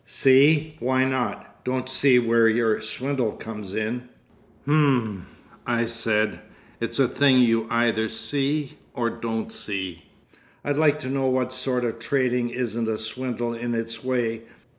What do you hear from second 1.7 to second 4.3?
see where your swindle comes in."